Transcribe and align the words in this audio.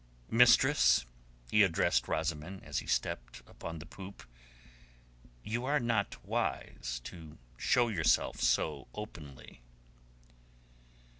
"Mistress," 0.31 1.05
he 1.51 1.61
addressed 1.61 2.07
Rosamund 2.07 2.63
as 2.63 2.79
he 2.79 2.87
stepped 2.87 3.43
upon 3.45 3.77
the 3.77 3.85
poop. 3.85 4.23
"You 5.43 5.63
are 5.65 5.79
not 5.79 6.25
wise 6.25 6.99
to 7.03 7.37
show 7.55 7.87
yourself 7.87 8.37
so 8.39 8.87
openly." 8.95 9.61